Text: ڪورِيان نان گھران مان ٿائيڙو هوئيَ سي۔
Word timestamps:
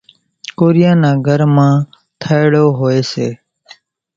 ڪورِيان 0.57 0.97
نان 1.01 1.15
گھران 1.27 1.51
مان 1.55 1.73
ٿائيڙو 2.21 2.65
هوئيَ 2.77 2.99
سي۔ 3.11 3.27